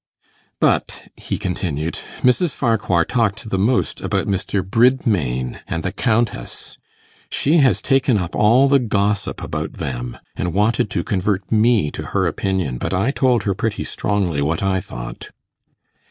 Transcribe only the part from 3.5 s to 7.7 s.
the most about Mr. Bridmain and the Countess. She